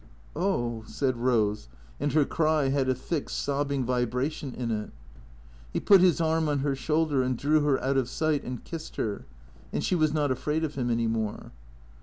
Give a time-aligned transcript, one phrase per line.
[0.51, 1.67] "Oh," said Rose,
[1.99, 4.89] and her cry had a thick, sobbing vibration in it.
[5.73, 8.95] He put his arm on her shoulder and drew her out of sight and kissed
[8.95, 9.25] her,
[9.71, 11.51] and she was not afraid of him any more.